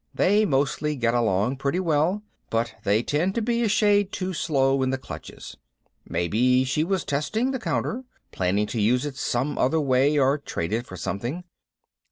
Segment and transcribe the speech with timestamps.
[0.15, 4.81] They mostly get along pretty well, but they tend to be a shade too slow
[4.81, 5.57] in the clutches.
[6.09, 10.73] Maybe she was testing the counter, planning to use it some other way or trade
[10.73, 11.43] it for something.